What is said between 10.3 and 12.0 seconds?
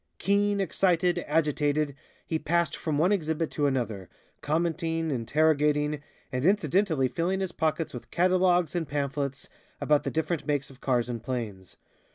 makes of cars and planes.